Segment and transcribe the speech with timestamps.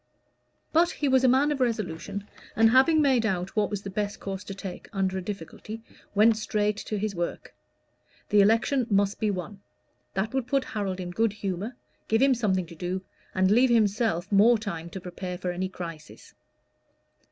[0.73, 4.19] But he was a man of resolution, who, having made out what was the best
[4.19, 5.83] course to take under a difficulty,
[6.15, 7.53] went straight to his work.
[8.29, 9.59] The election must be won:
[10.15, 11.75] that would put Harold in good humor,
[12.07, 13.03] give him something to do,
[13.35, 16.33] and leave himself more time to prepare for any crisis.